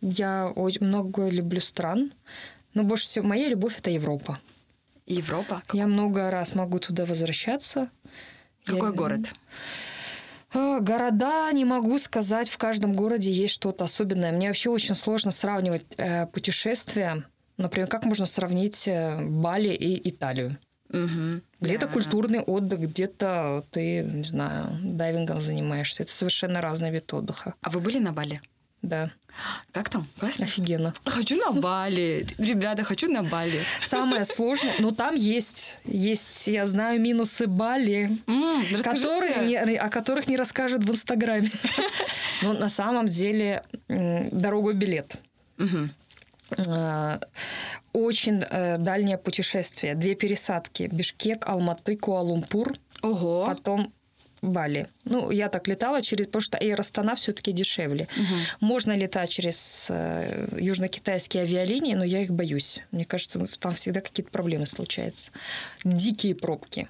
[0.00, 2.12] Я очень много люблю стран.
[2.72, 4.38] Но больше всего моя любовь это Европа.
[5.06, 5.62] Европа?
[5.72, 7.90] Я много раз могу туда возвращаться.
[8.64, 8.96] Какой Я...
[8.96, 9.20] город?
[10.54, 12.48] Э, города не могу сказать.
[12.48, 14.32] В каждом городе есть что-то особенное.
[14.32, 17.24] Мне вообще очень сложно сравнивать э, путешествия.
[17.56, 20.58] Например, как можно сравнить э, Бали и Италию?
[20.88, 21.40] Угу.
[21.60, 21.92] Где-то да.
[21.92, 26.02] культурный отдых, где-то ты, не знаю, дайвингом занимаешься.
[26.02, 27.54] Это совершенно разный вид отдыха.
[27.60, 28.40] А вы были на Бали?
[28.82, 29.10] Да.
[29.72, 30.06] Как там?
[30.18, 30.44] Классно?
[30.46, 30.92] Офигенно.
[31.04, 32.26] Хочу на Бали.
[32.38, 33.60] Ребята, хочу на Бали.
[33.82, 40.28] Самое сложное, но там есть, есть, я знаю, минусы Бали, М, которые не- о которых
[40.28, 41.50] не расскажут в Инстаграме.
[42.42, 45.16] Но на самом деле дорогой билет.
[46.56, 47.18] Э,
[47.92, 49.94] Очень э, дальнее путешествие.
[49.94, 50.88] Две пересадки.
[50.90, 52.74] Бишкек, Алматы, Куала-Лумпур.
[53.02, 53.44] Ого.
[53.46, 53.92] Потом
[54.42, 54.88] Бали.
[55.04, 56.26] Ну, я так летала через...
[56.26, 58.08] Потому что Эйр Астана все-таки дешевле.
[58.16, 58.38] Мгм.
[58.60, 62.80] Можно летать через э, южно-китайские авиалинии, но я их боюсь.
[62.90, 65.30] Мне кажется, там всегда какие-то проблемы случаются.
[65.84, 66.88] Дикие пробки.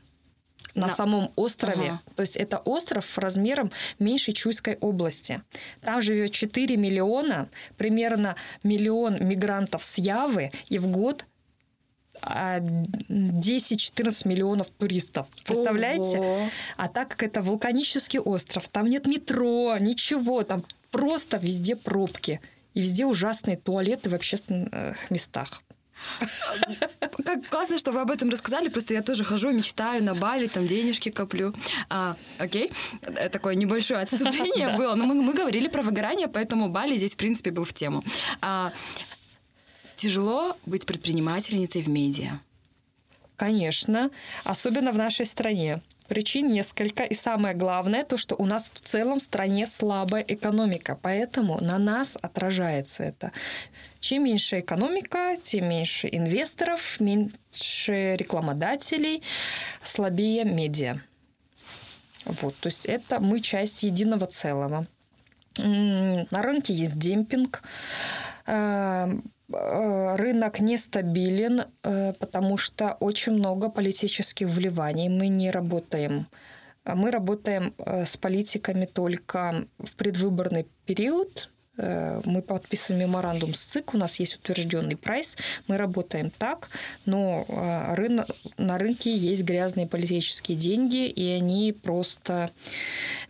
[0.74, 1.90] На, На- самом острове.
[1.90, 2.00] Ага.
[2.14, 5.42] То есть это остров размером меньше Чуйской области.
[5.80, 11.24] Там живет 4 миллиона, примерно миллион мигрантов с Явы, и в год
[12.22, 15.28] 10-14 миллионов туристов.
[15.44, 16.18] Представляете?
[16.18, 16.50] Ого.
[16.76, 22.40] А так как это вулканический остров, там нет метро, ничего, там просто везде пробки.
[22.74, 25.62] И везде ужасные туалеты в общественных местах.
[27.24, 28.68] Как классно, что вы об этом рассказали.
[28.68, 31.54] Просто я тоже хожу, мечтаю на Бали, там денежки коплю.
[31.88, 32.70] А, окей,
[33.02, 34.94] Э, такое небольшое отступление было.
[34.94, 38.04] Но мы, мы говорили про выгорание, поэтому Бали здесь, в принципе, был в тему.
[38.40, 38.72] А,
[40.00, 42.40] тяжело быть предпринимательницей в медиа.
[43.36, 44.10] Конечно,
[44.44, 45.80] особенно в нашей стране.
[46.08, 50.98] Причин несколько, и самое главное, то, что у нас в целом в стране слабая экономика,
[51.00, 53.30] поэтому на нас отражается это.
[54.00, 59.22] Чем меньше экономика, тем меньше инвесторов, меньше рекламодателей,
[59.82, 61.00] слабее медиа.
[62.24, 64.86] Вот, то есть это мы часть единого целого.
[65.58, 67.62] На рынке есть демпинг.
[69.52, 75.08] Э, э, Рынок нестабилен, э, потому что очень много политических вливаний.
[75.08, 76.26] Мы не работаем.
[76.84, 81.50] А Мы работаем э, с политиками только в предвыборный период.
[81.76, 85.36] Э, Мы подписываем меморандум с ЦИК, у нас есть утвержденный прайс,
[85.68, 86.68] мы работаем так,
[87.06, 92.50] но э, рынок, на рынке есть грязные политические деньги, и они просто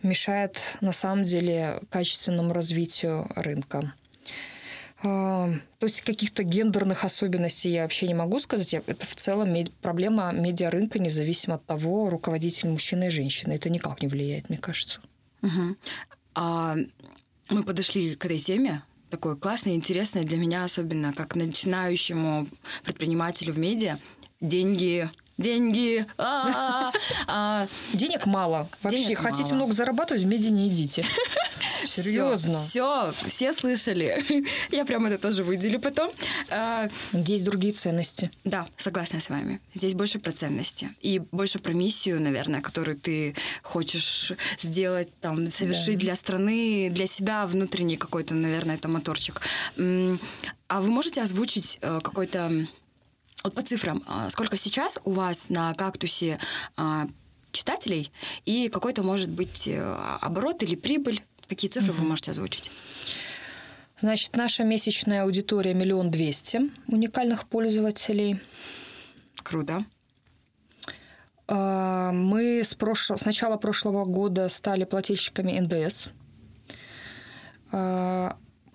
[0.03, 3.93] мешают на самом деле качественному развитию рынка.
[5.03, 8.73] А, То есть каких-то гендерных особенностей я вообще не могу сказать.
[8.73, 13.53] Это в целом проблема медиарынка, независимо от того, руководитель мужчина и женщина.
[13.53, 15.01] Это никак не влияет, мне кажется.
[15.41, 15.77] Мгм.
[16.35, 16.77] А,
[17.49, 22.47] мы подошли к этой теме, такой классной, интересной для меня, особенно как начинающему
[22.83, 23.97] предпринимателю в медиа.
[24.39, 25.09] Деньги,
[25.41, 26.05] деньги.
[26.17, 26.91] а,
[27.27, 27.67] а.
[27.93, 28.67] Денег мало.
[28.83, 31.05] Вообще, хотите много зарабатывать, в медиа не идите.
[31.85, 32.53] Серьезно.
[32.53, 34.23] Все, все слышали.
[34.71, 36.11] Я прям это тоже выделю потом.
[36.49, 38.31] А, Есть другие ценности.
[38.43, 39.59] Да, согласна с вами.
[39.73, 40.89] Здесь больше про ценности.
[41.01, 47.45] И больше про миссию, наверное, которую ты хочешь сделать, там, совершить для страны, для себя
[47.45, 49.41] внутренний какой-то, наверное, это моторчик.
[49.77, 52.65] А вы можете озвучить э, какой-то...
[53.43, 56.39] Вот по цифрам, а, сколько сейчас у вас на кактусе
[56.77, 57.07] а,
[57.51, 58.11] читателей
[58.45, 59.81] и какой-то, может быть, э,
[60.21, 61.21] оборот или прибыль?
[61.47, 62.71] Какие цифры вы можете озвучить?
[63.99, 68.39] Значит, наша месячная аудитория миллион двести уникальных пользователей.
[69.43, 69.85] Круто.
[71.47, 76.07] А, Мы с, прошло- с начала прошлого года стали плательщиками НДС.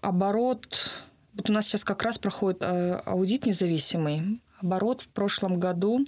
[0.00, 0.92] Оборот...
[1.35, 4.40] Вот у нас сейчас как раз проходит аудит независимый.
[4.61, 6.05] Оборот в прошлом году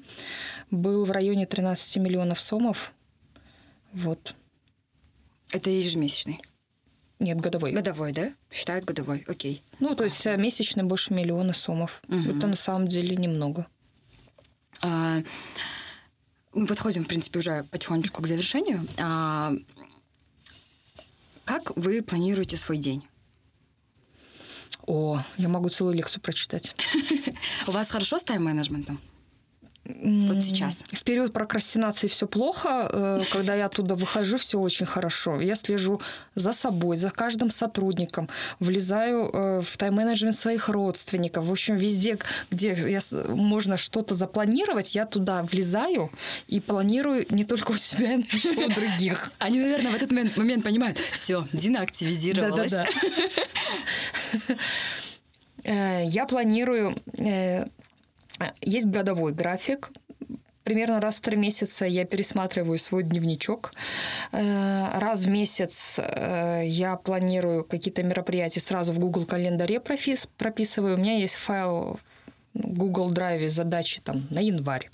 [0.70, 2.92] был в районе 13 миллионов сомов.
[3.92, 4.34] Вот.
[5.50, 6.40] Это ежемесячный.
[7.18, 7.72] Нет, годовой.
[7.72, 8.32] Годовой, да?
[8.50, 9.62] Считают годовой, окей.
[9.80, 12.00] Ну, то есть э, месячный больше миллиона сомов.
[12.06, 12.38] Мгм.
[12.38, 13.66] Это на самом деле немного.
[14.82, 15.18] А,
[16.52, 18.86] Мы подходим, в принципе, уже потихонечку к завершению.
[18.98, 19.52] А,
[21.44, 23.02] Как вы планируете свой день?
[24.88, 26.74] О, я могу целую лекцию прочитать.
[27.66, 28.98] У вас хорошо с тайм-менеджментом?
[29.88, 30.84] Вот сейчас.
[30.92, 32.88] В период прокрастинации все плохо.
[32.92, 35.40] Э, Когда я оттуда выхожу, все очень хорошо.
[35.40, 36.00] Я слежу
[36.34, 38.28] за собой, за каждым сотрудником,
[38.60, 41.46] влезаю э, в тайм-менеджмент своих родственников.
[41.46, 42.18] В общем, везде,
[42.50, 46.10] где я можно что-то запланировать, я туда влезаю
[46.48, 49.30] и планирую не только у себя, но еще у других.
[49.38, 52.70] Они, наверное, в этот момент, момент понимают, все, Дина активизировалась.
[52.70, 54.56] Да-да-да.
[55.64, 56.96] Э, Я планирую...
[58.60, 59.90] Есть годовой график.
[60.64, 63.72] Примерно раз в три месяца я пересматриваю свой дневничок.
[64.32, 70.96] Э, Раз в месяц э, я планирую какие-то мероприятия сразу в Google календаре прописываю.
[70.96, 71.98] У меня есть файл
[72.58, 74.90] Google Drive задачи там на январь,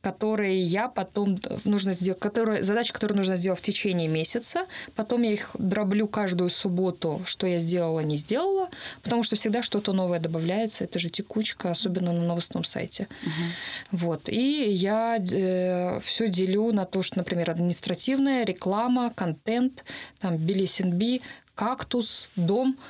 [0.00, 4.66] которые я потом нужно сделать, которые, задачи, которые нужно сделать в течение месяца.
[4.94, 8.68] Потом я их дроблю каждую субботу, что я сделала, не сделала,
[9.02, 10.84] потому что всегда что-то новое добавляется.
[10.84, 13.08] Это же текучка, особенно на новостном сайте.
[13.22, 13.98] Угу.
[13.98, 14.28] Вот.
[14.28, 19.84] И я э, все делю на то, что, например, административная, реклама, контент,
[20.20, 21.20] там, BLSNB,
[21.54, 22.76] кактус, дом–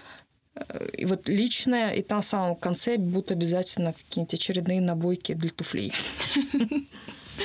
[0.93, 5.93] и вот личное, и там в самом конце будут обязательно какие-нибудь очередные набойки для туфлей.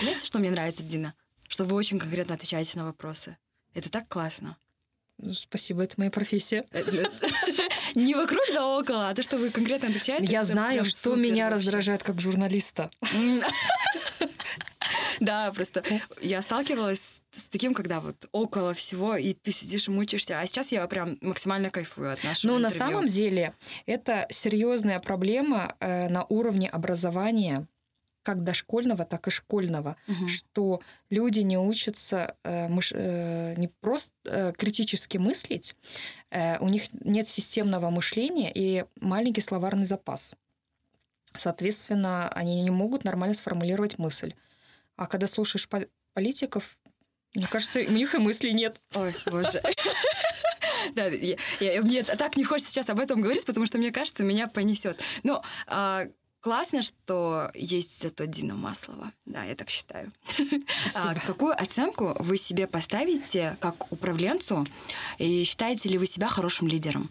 [0.01, 1.13] Знаете, что мне нравится, Дина?
[1.47, 3.37] Что вы очень конкретно отвечаете на вопросы.
[3.73, 4.57] Это так классно.
[5.19, 6.65] Ну, спасибо, это моя профессия.
[6.71, 6.83] Э,
[7.95, 10.25] не вокруг да около, а то, что вы конкретно отвечаете.
[10.25, 12.89] Я знаю, что меня раздражает как журналиста.
[15.23, 15.83] Да, просто
[16.21, 20.39] я сталкивалась с таким, когда вот около всего, и ты сидишь и мучаешься.
[20.39, 23.53] А сейчас я прям максимально кайфую от нашего Ну, на самом деле,
[23.85, 27.67] это серьезная проблема э, на уровне образования
[28.21, 30.27] как дошкольного, так и школьного, угу.
[30.27, 35.75] что люди не учатся э, мыш, э, не просто э, критически мыслить,
[36.31, 40.35] э, у них нет системного мышления и маленький словарный запас.
[41.35, 44.33] Соответственно, они не могут нормально сформулировать мысль.
[44.95, 45.67] А когда слушаешь
[46.13, 46.77] политиков,
[47.35, 48.79] мне кажется, у них и мыслей нет.
[48.95, 49.61] Ой, боже.
[50.95, 54.23] Да, я, я, мне так не хочется сейчас об этом говорить, потому что мне кажется,
[54.23, 55.01] меня понесет.
[55.23, 56.07] Но а,
[56.41, 59.13] классно, что есть зато Дина Маслова.
[59.25, 60.11] Да, я так считаю.
[60.95, 64.67] А, какую оценку вы себе поставите как управленцу?
[65.19, 67.09] И считаете ли вы себя хорошим лидером?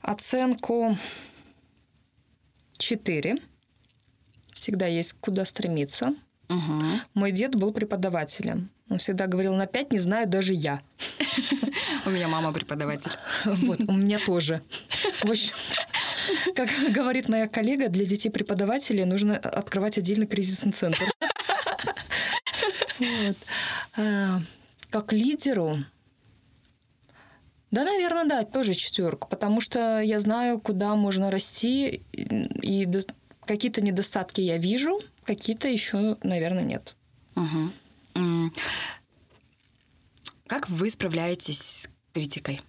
[0.00, 0.96] Оценку
[2.78, 3.36] 4
[4.56, 6.14] всегда есть куда стремиться.
[6.48, 6.82] Угу.
[7.14, 8.70] Мой дед был преподавателем.
[8.88, 10.80] Он всегда говорил, на пять не знаю даже я.
[12.06, 13.10] У меня мама преподаватель.
[13.44, 14.62] Вот, у меня тоже.
[15.22, 15.54] В общем,
[16.54, 21.04] как говорит моя коллега, для детей преподавателей нужно открывать отдельный кризисный центр.
[22.98, 23.36] Вот.
[23.98, 24.40] А,
[24.90, 25.78] как лидеру,
[27.70, 32.86] да, наверное, да, тоже четверка, потому что я знаю, куда можно расти, и
[33.46, 36.96] Какие-то недостатки я вижу, какие-то еще, наверное, нет.
[37.36, 38.52] Угу.
[40.46, 42.60] Как вы справляетесь с критикой?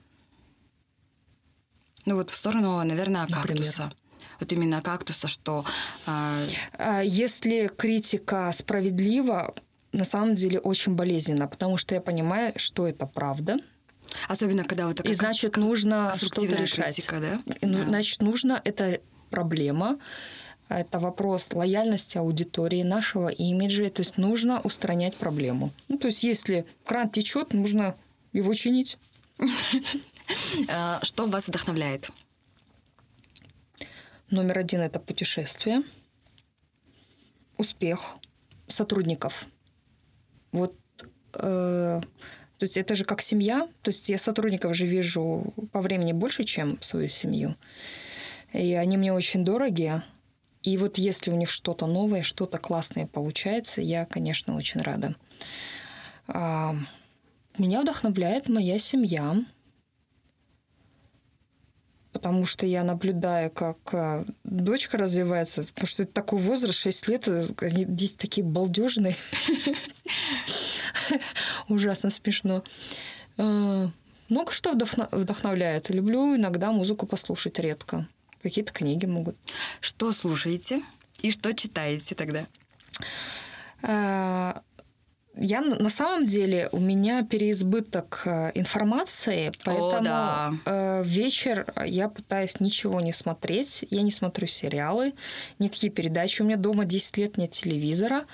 [2.06, 3.84] Ну вот в сторону, наверное, кактуса.
[3.84, 3.96] Например?
[4.40, 5.66] Вот именно кактуса, что...
[6.06, 7.02] Э...
[7.04, 9.54] Если критика справедлива,
[9.92, 13.58] на самом деле очень болезненно, потому что я понимаю, что это правда.
[14.28, 16.96] Особенно, когда вот такая И значит, нужно что-то решать.
[16.96, 17.42] Критика, да?
[17.62, 17.88] И, да.
[17.88, 20.00] Значит, нужно, это проблема,
[20.70, 23.90] это вопрос лояльности аудитории, нашего имиджа.
[23.90, 25.72] То есть нужно устранять проблему.
[25.88, 27.96] Ну, то есть если кран течет, нужно
[28.34, 28.98] его чинить.
[30.68, 32.10] А, что вас вдохновляет?
[34.30, 35.84] Номер один– это путешествие.
[37.58, 38.18] Успех
[38.68, 39.46] сотрудников.
[40.52, 40.76] Вот
[41.34, 42.02] э,
[42.58, 43.68] то есть это же как семья.
[43.84, 47.56] То есть я сотрудников же вижу по времени больше, чем свою семью.
[48.54, 50.02] И они мне очень дороги.
[50.64, 55.16] И вот если у них что-то новое, что-то классное получается, я, конечно, очень рада.
[56.28, 56.76] А,
[57.58, 59.38] меня вдохновляет моя семья,
[62.12, 67.28] потому что я наблюдаю, как а, дочка развивается, потому что это такой возраст, 6 лет,
[67.28, 69.16] э, они дети такие балдежные.
[71.70, 72.64] Ужасно смешно.
[73.38, 73.90] А,
[74.28, 75.90] много что вдохновляет.
[75.90, 78.08] Люблю иногда музыку послушать редко
[78.48, 79.38] какие-то книги могут.
[79.82, 80.82] Что слушаете
[81.22, 82.48] и что читаете тогда?
[83.82, 84.62] А,
[85.40, 90.54] я на самом деле у меня переизбыток э, информации, поэтому О, да.
[90.66, 93.86] Э, вечер я пытаюсь ничего не смотреть.
[93.92, 95.14] Я не смотрю сериалы,
[95.60, 96.42] никакие передачи.
[96.42, 98.26] У меня дома 10 лет нет телевизора.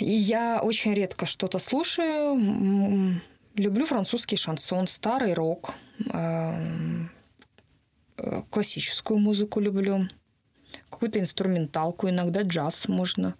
[0.00, 3.20] И я очень редко что-то слушаю.
[3.54, 5.74] Люблю французский шансон, старый рок.
[8.16, 10.08] Э, классическую музыку люблю,
[10.90, 13.34] какую-то инструменталку, иногда джаз можно.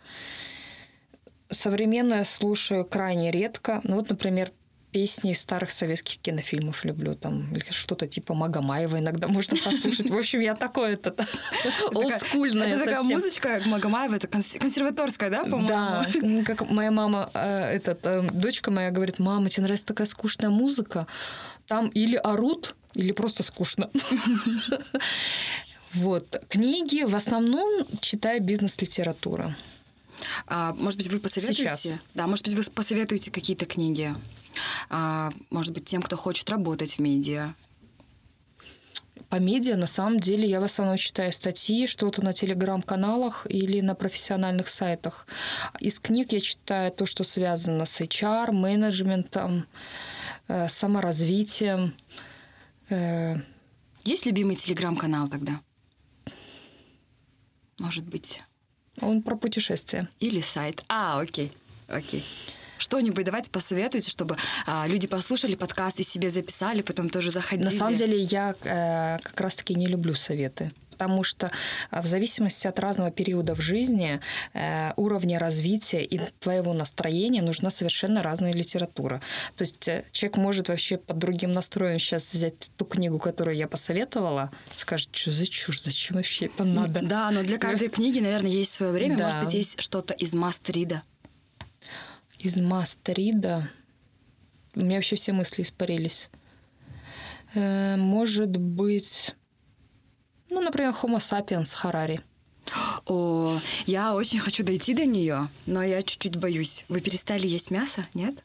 [1.51, 3.81] Современное слушаю крайне редко.
[3.85, 4.51] Ну вот, например,
[4.91, 10.11] песни из старых советских кинофильмов люблю, там, или что-то типа Магомаева иногда можно послушать.
[10.11, 11.15] В общем, я такое это
[11.93, 15.69] олдскульное Это такая музычка Магомаева, это консерваторская, да, по-моему?
[15.69, 16.07] Да,
[16.47, 21.07] как моя мама, э, этот, э, дочка моя говорит, мама, тебе нравится такая скучная музыка,
[21.69, 23.91] там или орут, или просто скучно.
[25.93, 26.43] Вот.
[26.49, 29.55] Книги в основном читаю бизнес-литературу.
[30.49, 31.73] А, может быть, вы посоветуете?
[31.77, 31.99] Сейчас.
[32.15, 34.13] Да, может быть, вы посоветуете какие-то книги?
[34.91, 37.55] А, может быть, тем, кто хочет работать в медиа?
[39.35, 43.97] по медиа, на самом деле, я в основном читаю статьи, что-то на телеграм-каналах или на
[43.97, 45.27] профессиональных сайтах.
[45.81, 49.67] Из книг я читаю то, что связано с HR, менеджментом,
[50.47, 51.95] э, саморазвитием.
[52.91, 53.37] Э.
[54.05, 55.61] Есть любимый телеграм-канал тогда?
[57.79, 58.41] Может быть.
[59.01, 60.09] Он про путешествия.
[60.21, 60.85] Или сайт.
[60.89, 61.51] А, окей.
[61.89, 62.25] Окей.
[62.79, 67.65] Что-нибудь давайте посоветуйте, чтобы а, люди послушали подкаст и себе записали, потом тоже заходили.
[67.65, 71.51] На самом деле я э, как раз-таки не люблю советы потому что
[71.91, 74.21] а, в зависимости от разного периода в жизни,
[74.53, 79.21] э, уровня развития и твоего настроения нужна совершенно разная литература.
[79.57, 83.69] То есть э, человек может вообще под другим настроем сейчас взять ту книгу, которую я
[83.69, 87.03] посоветовала, скажет, что за чушь, зачем вообще это надо?
[87.03, 89.17] Да, но для каждой книги, наверное, есть свое время.
[89.17, 89.25] Да.
[89.25, 91.03] Может быть, есть что-то из мастрида
[92.45, 93.71] из Мастрида.
[94.75, 96.29] У меня вообще все мысли испарились.
[97.55, 99.35] Э, может быть,
[100.51, 102.21] ну, например, Homo sapiens Харари.
[103.07, 106.85] О, я очень хочу дойти до нее, но я чуть-чуть боюсь.
[106.89, 108.43] Вы перестали есть мясо, нет?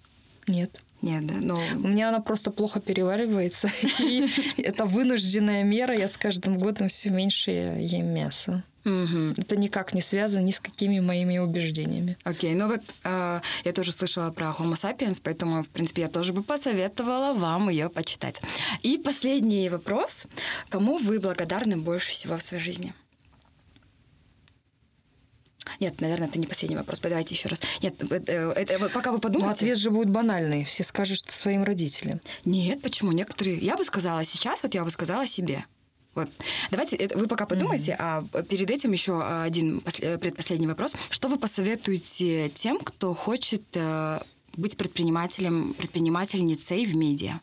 [0.48, 0.82] Нет.
[1.02, 1.58] Нет, да, но...
[1.76, 3.70] У меня она просто плохо переваривается.
[4.00, 4.28] И
[4.58, 5.98] это вынужденная мера.
[5.98, 8.64] Я с каждым годом все меньше ем мясо.
[8.86, 9.34] Угу.
[9.38, 12.18] Это никак не связано ни с какими моими убеждениями.
[12.24, 12.56] Окей, okay.
[12.56, 16.44] ну вот э, я тоже слышала про Homo sapiens, поэтому, в принципе, я тоже бы
[16.44, 18.42] посоветовала вам ее почитать.
[18.82, 20.26] И последний вопрос.
[20.70, 22.94] Кому вы благодарны больше всего в своей жизни?
[25.80, 27.00] Нет, наверное, это не последний вопрос.
[27.00, 27.62] Давайте еще раз.
[27.82, 29.46] Нет, это, это, пока вы подумаете...
[29.46, 30.64] Но ответ же будет банальный.
[30.64, 32.22] Все скажут, что своим родителям.
[32.44, 33.12] Нет, почему?
[33.12, 33.58] Некоторые...
[33.60, 35.66] Я бы сказала сейчас, вот я бы сказала себе.
[36.16, 36.30] Вот.
[36.72, 38.30] Давайте, это, вы пока подумайте, mm-hmm.
[38.34, 40.96] а перед этим еще один предпоследний вопрос.
[41.10, 44.20] Что вы посоветуете тем, кто хочет э,
[44.56, 47.40] быть предпринимателем, предпринимательницей в медиа?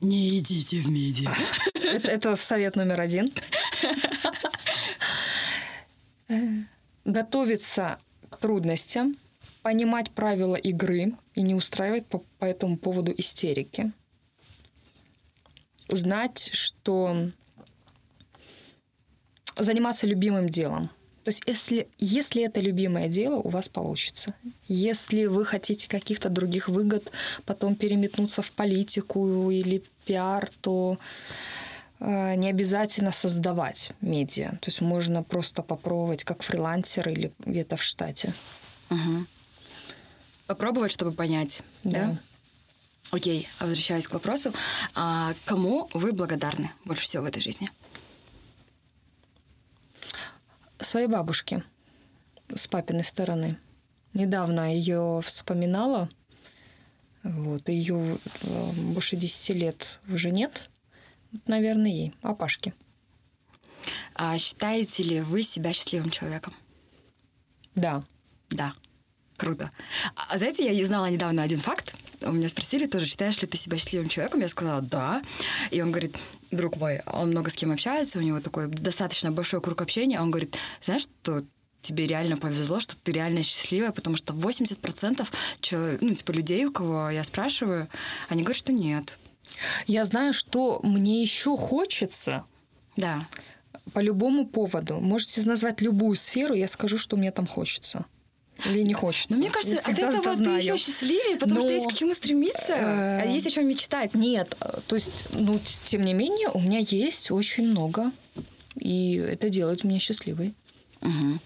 [0.00, 1.30] Не идите в медиа.
[1.74, 3.26] Это, это совет номер один.
[7.04, 7.98] Готовиться
[8.28, 9.16] к трудностям,
[9.62, 13.92] понимать правила игры и не устраивать по, по этому поводу истерики
[15.90, 17.30] знать, что
[19.56, 20.90] заниматься любимым делом.
[21.24, 24.34] То есть если, если это любимое дело, у вас получится.
[24.66, 27.12] Если вы хотите каких-то других выгод,
[27.44, 30.98] потом переметнуться в политику или пиар, то
[31.98, 34.52] э, не обязательно создавать медиа.
[34.52, 38.32] То есть можно просто попробовать как фрилансер или где-то в штате.
[38.88, 39.26] Угу.
[40.46, 42.06] Попробовать, чтобы понять, да?
[42.06, 42.18] да?
[43.10, 44.52] Окей, а возвращаясь к вопросу,
[44.94, 47.70] а кому вы благодарны больше всего в этой жизни?
[50.78, 51.64] Своей бабушке
[52.54, 53.58] с папиной стороны.
[54.12, 56.08] Недавно ее вспоминала.
[57.22, 60.70] Вот, ее э, больше 10 лет уже нет.
[61.46, 62.74] Наверное, ей, а Пашке.
[64.14, 66.54] А считаете ли вы себя счастливым человеком?
[67.74, 68.02] Да.
[68.50, 68.72] Да.
[69.36, 69.70] Круто.
[70.14, 73.78] А знаете, я знала недавно один факт у меня спросили тоже, считаешь ли ты себя
[73.78, 74.40] счастливым человеком?
[74.40, 75.22] Я сказала, да.
[75.70, 76.16] И он говорит,
[76.50, 80.20] друг мой, он много с кем общается, у него такой достаточно большой круг общения.
[80.20, 81.44] Он говорит, знаешь, что
[81.82, 85.26] тебе реально повезло, что ты реально счастливая, потому что 80%
[85.60, 87.88] человек, ну, типа, людей, у кого я спрашиваю,
[88.28, 89.18] они говорят, что нет.
[89.86, 92.44] Я знаю, что мне еще хочется.
[92.96, 93.26] Да.
[93.92, 95.00] По любому поводу.
[95.00, 98.04] Можете назвать любую сферу, я скажу, что мне там хочется.
[98.66, 99.30] Или не хочется.
[99.30, 101.62] Но мне кажется, от этого ты еще счастливее, потому Но...
[101.62, 104.14] что есть к чему стремиться, а есть о чем мечтать.
[104.14, 104.56] Нет,
[104.86, 108.12] то есть, ну, тем не менее, у меня есть очень много,
[108.76, 110.54] и это делает меня счастливой.
[111.00, 111.38] Угу.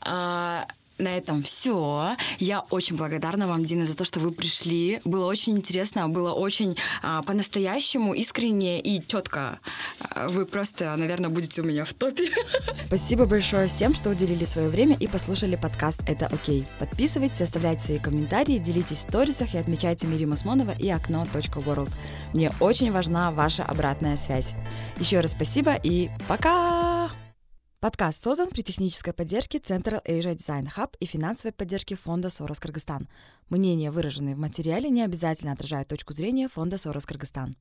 [0.00, 0.66] А,
[0.98, 2.16] на этом все.
[2.38, 5.00] Я очень благодарна вам, Дина, за то, что вы пришли.
[5.04, 9.58] Было очень интересно, было очень а, по-настоящему искренне и четко.
[10.00, 12.30] А, вы просто, наверное, будете у меня в топе.
[12.72, 16.66] Спасибо большое всем, что уделили свое время и послушали подкаст «Это окей».
[16.78, 21.90] Подписывайтесь, оставляйте свои комментарии, делитесь в сторисах и отмечайте Мири Масмонова и окно.world.
[22.32, 24.54] Мне очень важна ваша обратная связь.
[24.98, 27.23] Еще раз спасибо и пока!
[27.84, 33.10] Подкаст создан при технической поддержке Central Asia Design Hub и финансовой поддержке фонда Сорос Кыргызстан.
[33.50, 37.56] Мнения, выраженные в материале, не обязательно отражают точку зрения фонда Сорос Кыргызстан.